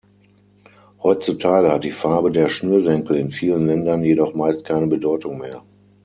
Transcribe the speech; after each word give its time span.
Heutzutage 1.03 1.71
hat 1.71 1.83
die 1.83 1.91
Farbe 1.91 2.31
der 2.31 2.49
Schnürsenkel 2.49 3.17
in 3.17 3.29
vielen 3.29 3.67
Ländern 3.67 4.01
jedoch 4.03 4.33
meist 4.33 4.63
keine 4.65 4.87
Bedeutung 4.87 5.37
mehr. 5.37 5.63